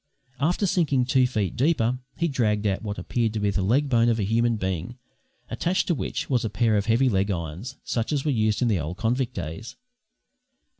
After 0.39 0.65
sinking 0.65 1.05
two 1.05 1.27
feet 1.27 1.55
deeper 1.55 1.99
he 2.17 2.27
dragged 2.27 2.65
out 2.65 2.81
what 2.81 2.97
appeared 2.97 3.33
to 3.33 3.39
be 3.39 3.51
the 3.51 3.61
leg 3.61 3.87
bone 3.87 4.09
of 4.09 4.17
a 4.19 4.23
human 4.23 4.55
being, 4.55 4.97
attached 5.47 5.85
to 5.89 5.93
which 5.93 6.27
was 6.27 6.43
a 6.43 6.49
pair 6.49 6.75
of 6.75 6.87
heavy 6.87 7.07
leg 7.07 7.29
irons, 7.29 7.75
such 7.83 8.11
as 8.11 8.25
were 8.25 8.31
used 8.31 8.63
in 8.63 8.67
the 8.67 8.79
old 8.79 8.97
convict 8.97 9.35
days. 9.35 9.75